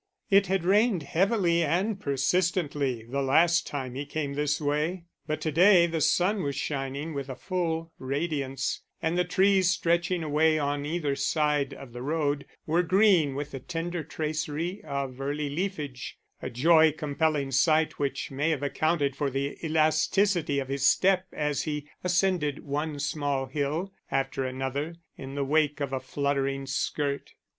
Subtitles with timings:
[0.31, 5.51] It had rained heavily and persistently the last time he came this way, but to
[5.51, 10.87] day the sun was shining with a full radiance, and the trees stretching away on
[10.87, 16.49] either side of the road were green with the tender tracery of early leafage; a
[16.49, 21.87] joy compelling sight which may have accounted for the elasticity of his step as he
[22.03, 27.33] ascended one small hill after another in the wake of a fluttering skirt.